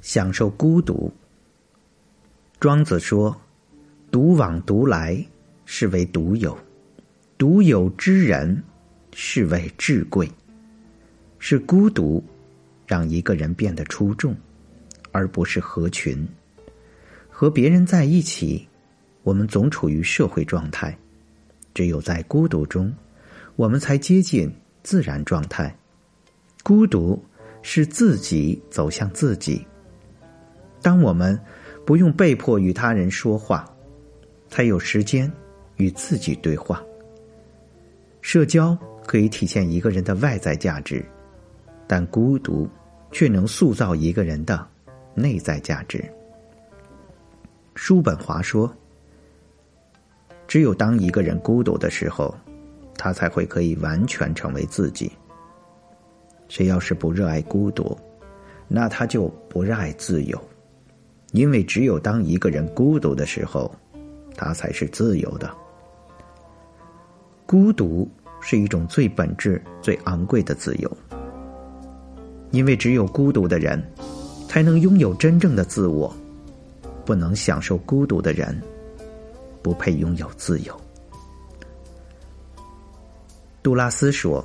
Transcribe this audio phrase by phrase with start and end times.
[0.00, 1.12] 享受孤独。
[2.58, 3.34] 庄子说
[4.10, 5.24] ：“独往独来，
[5.64, 6.52] 是为独有；
[7.38, 8.62] 独有之人，
[9.14, 10.30] 是为至贵。”
[11.42, 12.22] 是孤独，
[12.86, 14.36] 让一个人变得出众，
[15.10, 16.28] 而不是合群。
[17.30, 18.68] 和别人在一起，
[19.22, 20.92] 我们总处于社会状态；
[21.72, 22.94] 只有在孤独中，
[23.56, 25.74] 我们才接近自然状态。
[26.62, 27.24] 孤独
[27.62, 29.66] 是自己走向自己。
[30.82, 31.38] 当我们
[31.84, 33.68] 不用被迫与他人说话，
[34.48, 35.30] 才有时间
[35.76, 36.82] 与自己对话。
[38.22, 41.04] 社交可以体现一个人的外在价值，
[41.86, 42.68] 但孤独
[43.10, 44.66] 却能塑造一个人的
[45.14, 46.04] 内在价值。
[47.74, 48.72] 叔本华说
[50.46, 52.34] ：“只有当一个人孤独的时候，
[52.94, 55.10] 他才会可以完全成为自己。
[56.48, 57.96] 谁要是不热爱孤独，
[58.68, 60.40] 那他就不热爱自由。”
[61.32, 63.72] 因为只有当一个人孤独的时候，
[64.36, 65.50] 他才是自由的。
[67.46, 70.96] 孤独是一种最本质、最昂贵的自由。
[72.50, 73.80] 因为只有孤独的人，
[74.48, 76.12] 才能拥有真正的自我。
[77.04, 78.60] 不能享受孤独的人，
[79.62, 80.80] 不配拥有自由。
[83.62, 84.44] 杜拉斯说：“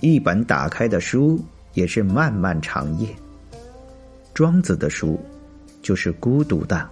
[0.00, 1.38] 一本打开的书，
[1.74, 3.14] 也是漫漫长夜。”
[4.38, 5.18] 庄子的书，
[5.82, 6.88] 就是孤独的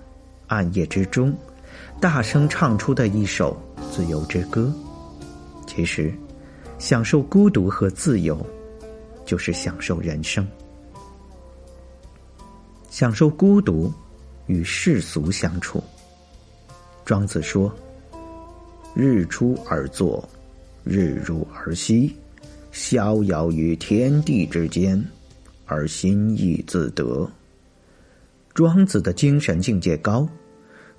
[0.49, 1.33] 暗夜之中，
[2.01, 3.57] 大声唱出的一首
[3.93, 4.75] 自由之歌。
[5.65, 6.13] 其实，
[6.81, 8.45] 享受孤独和自由，
[9.25, 10.45] 就是享受人生。
[12.91, 13.93] 享受孤独，
[14.47, 15.81] 与世俗相处。
[17.05, 17.73] 庄子说
[18.93, 20.29] ：“日出而作，
[20.83, 22.13] 日入而息，
[22.73, 25.01] 逍遥于天地之间。”
[25.69, 27.29] 而心意自得。
[28.57, 30.27] 庄子的精神境界高，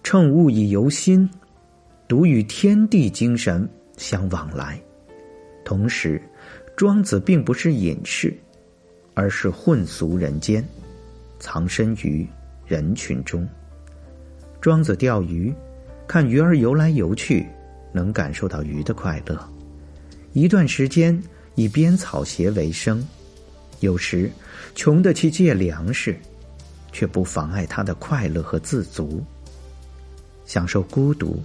[0.04, 1.28] 乘物以游心，
[2.08, 3.68] 独与天地精神
[3.98, 4.80] 相往来。
[5.66, 6.22] 同时，
[6.76, 8.32] 庄子并不是隐士，
[9.16, 10.64] 而是混俗人间，
[11.40, 12.28] 藏身于
[12.68, 13.50] 人群中。
[14.62, 15.52] 庄子钓鱼，
[16.08, 17.44] 看鱼儿游来游去，
[17.92, 19.50] 能感受到鱼的快乐。
[20.34, 21.20] 一段时间
[21.56, 23.04] 以编草鞋为生。
[23.80, 24.30] 有时，
[24.76, 26.16] 穷的去借粮食，
[26.92, 29.24] 却不妨碍他的快乐和自足。
[30.46, 31.42] 享受孤独，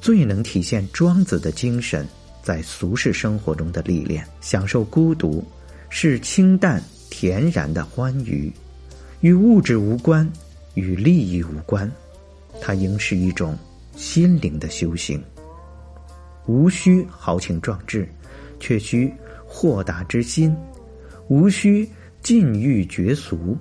[0.00, 2.06] 最能体现庄子的精神
[2.42, 4.26] 在俗世生活中的历练。
[4.40, 5.42] 享受孤独，
[5.88, 8.52] 是清淡恬然的欢愉，
[9.20, 10.30] 与物质无关，
[10.74, 11.90] 与利益无关，
[12.60, 13.56] 它应是一种
[13.96, 15.22] 心灵的修行。
[16.46, 18.06] 无需豪情壮志，
[18.60, 19.10] 却需
[19.46, 20.54] 豁达之心。
[21.28, 21.88] 无需
[22.22, 23.56] 禁欲绝俗，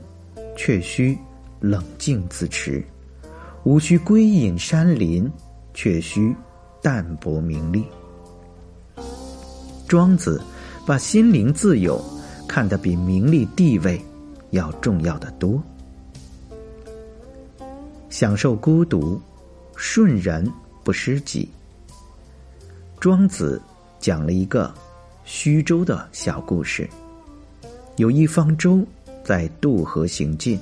[0.55, 1.17] 却需
[1.59, 2.81] 冷静自持；
[3.63, 5.31] 无需归隐山林，
[5.73, 6.35] 却需
[6.81, 7.85] 淡泊名利。
[9.87, 10.41] 庄子
[10.85, 12.03] 把心灵自由
[12.47, 14.01] 看得比名利地位
[14.51, 15.61] 要重要的多。
[18.09, 19.19] 享受孤独，
[19.75, 20.49] 顺人
[20.83, 21.49] 不失己。
[22.99, 23.61] 庄子
[23.99, 24.73] 讲了一个
[25.25, 26.89] 虚舟的小故事。
[27.97, 28.83] 有一方舟
[29.23, 30.59] 在渡河行进，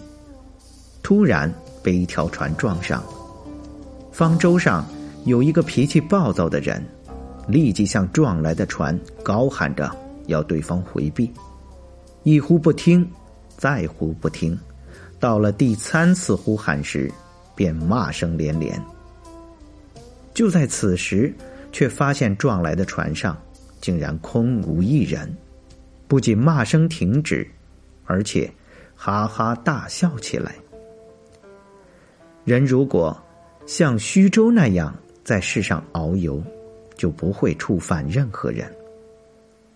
[1.02, 1.52] 突然
[1.82, 3.04] 被一条船撞上。
[4.12, 4.86] 方舟上
[5.26, 6.84] 有一个脾气暴躁的人，
[7.48, 9.90] 立即向撞来的船高喊着
[10.28, 11.32] 要对方回避，
[12.24, 13.10] 一呼不听，
[13.58, 14.58] 再呼不听，
[15.20, 17.12] 到了第三次呼喊时，
[17.56, 18.80] 便骂声连连。
[20.34, 21.34] 就在此时，
[21.72, 23.38] 却发现撞来的船上
[23.82, 25.36] 竟然空无一人。
[26.08, 27.50] 不仅骂声停止，
[28.12, 28.52] 而且
[28.94, 30.54] 哈哈大笑起来。
[32.44, 33.18] 人如果
[33.66, 36.44] 像虚舟那样在世上遨游，
[36.98, 38.70] 就不会触犯任何人。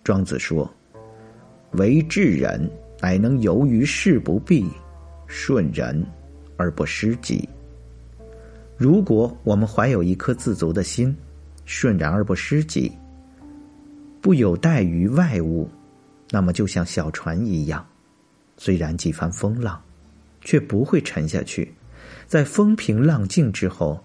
[0.04, 0.70] 庄子说
[1.80, 2.70] ：“为智人，
[3.00, 4.70] 乃能游于事不避，
[5.28, 6.06] 顺人
[6.58, 7.48] 而不失己。”
[8.76, 11.16] 如果我们怀有一颗自足的心，
[11.64, 12.92] 顺然而不失己，
[14.20, 15.70] 不有待于外物。
[16.30, 17.88] 那么，就像小船一样，
[18.58, 19.82] 虽然几番风浪，
[20.42, 21.74] 却不会沉下去。
[22.28, 24.04] 在风平浪静之后，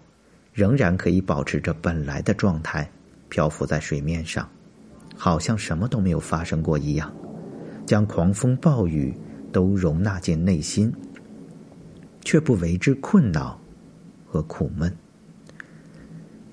[0.52, 2.90] 仍然可以保持着本来的状态，
[3.28, 4.48] 漂浮在水面上，
[5.16, 7.12] 好像什么都没有发生过一样，
[7.86, 9.14] 将狂风暴雨
[9.52, 10.92] 都容纳进内心，
[12.22, 13.60] 却不为之困恼
[14.26, 14.94] 和苦闷。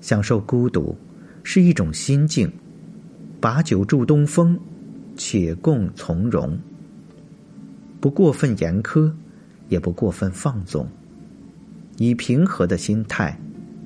[0.00, 0.96] 享受孤独
[1.42, 2.50] 是一种心境，
[3.40, 4.58] 把酒祝东风。
[5.20, 6.56] 且共从容。
[8.00, 9.12] 不过分严苛，
[9.68, 10.88] 也不过分放纵，
[11.96, 13.38] 以平和的心态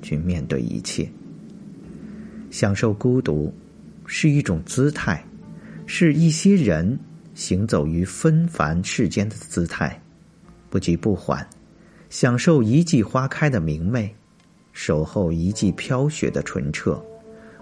[0.02, 1.08] 去面对一切。
[2.50, 3.52] 享受孤独
[4.04, 5.24] 是一种姿态，
[5.86, 6.98] 是一些人
[7.34, 9.98] 行走于纷繁世间的姿态，
[10.68, 11.46] 不急不缓，
[12.10, 14.14] 享受一季花开的明媚，
[14.72, 17.02] 守候一季飘雪的纯澈，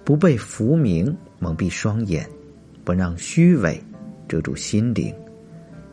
[0.05, 2.29] 不被浮名蒙蔽双眼，
[2.83, 3.81] 不让虚伪
[4.29, 5.15] 遮住心灵。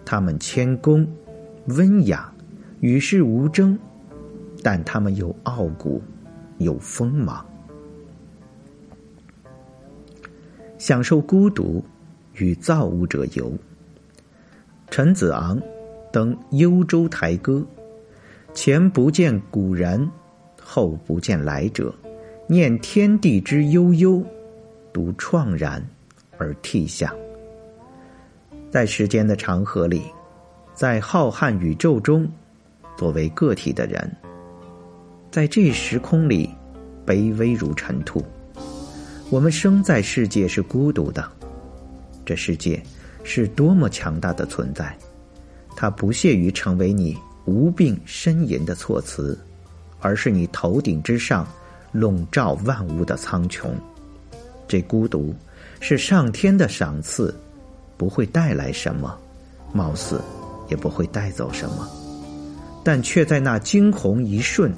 [0.09, 1.05] 他们谦恭、
[1.65, 2.33] 温雅、
[2.79, 3.77] 与世无争，
[4.63, 6.01] 但他们有傲骨，
[6.59, 7.45] 有锋芒。
[10.77, 11.83] 享受孤独，
[12.35, 13.51] 与造物者游。
[14.89, 15.61] 陈子昂
[16.09, 17.61] 登幽州台歌，
[18.53, 20.09] 前不见古人，
[20.61, 21.93] 后不见来者，
[22.47, 24.23] 念天地之悠悠，
[24.93, 25.85] 独怆然
[26.37, 27.13] 而涕下。
[28.69, 30.03] 在时间的长河里，
[30.73, 32.29] 在浩瀚宇宙中，
[32.97, 34.11] 作为个体的人，
[35.31, 36.49] 在这时空里，
[37.05, 38.23] 卑微如尘土。
[39.29, 41.29] 我们生在世界是孤独的，
[42.25, 42.81] 这世界
[43.23, 44.97] 是多么强大的存在，
[45.75, 49.37] 它不屑于成为你无病呻吟的措辞，
[50.01, 51.47] 而是你头顶之上
[51.93, 53.69] 笼罩万物的苍穹。
[54.67, 55.33] 这孤独
[55.79, 57.33] 是上天的赏赐，
[57.97, 59.17] 不会带来什么，
[59.73, 60.21] 貌似
[60.69, 61.87] 也不会带走什么，
[62.83, 64.71] 但却在那惊鸿一瞬，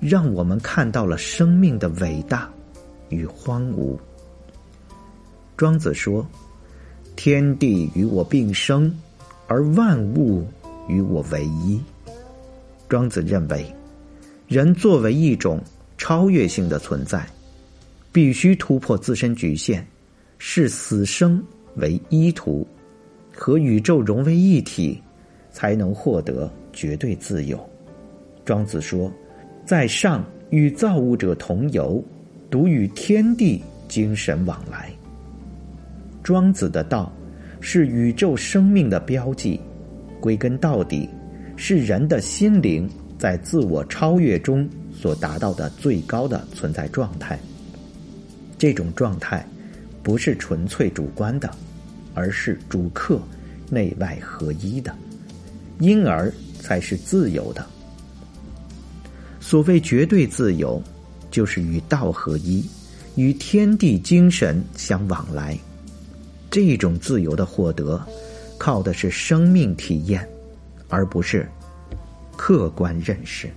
[0.00, 2.50] 让我们看到了生命的伟大。
[3.08, 3.96] 与荒芜。
[5.56, 6.26] 庄子说
[7.14, 8.92] ：“天地与我并生，
[9.46, 10.44] 而万物
[10.88, 11.80] 与我为一。”
[12.90, 13.64] 庄子认为，
[14.48, 15.62] 人作为一种
[15.96, 17.24] 超越性的存在，
[18.10, 19.86] 必须突破自身局限，
[20.38, 21.40] 视死生
[21.76, 22.66] 为依图，
[23.32, 25.00] 和宇宙融为一体，
[25.50, 27.58] 才能获得绝对自由。
[28.44, 29.12] 庄子说
[29.64, 32.02] ：“在上与造物者同游。”
[32.48, 34.88] 独与天地精神往来。
[36.22, 37.12] 庄子的道
[37.60, 39.60] 是宇宙生命的标记，
[40.20, 41.10] 归根到底
[41.56, 42.88] 是人的心灵
[43.18, 47.36] 在自我超越中所达到的最高的存在状态。
[48.56, 49.44] 这种状态
[50.06, 51.52] 不是纯粹主观的，
[52.14, 53.20] 而是主客
[53.68, 54.94] 内外合一的，
[55.80, 57.66] 因而才是自由的。
[59.40, 60.80] 所谓绝对自由。
[61.28, 62.64] 就是与道合一，
[63.16, 65.58] 与天地精神相往来。
[66.50, 68.00] 这种自由的获得，
[68.56, 70.26] 靠的是生命体验，
[70.88, 71.46] 而不是
[72.36, 73.50] 客观认识。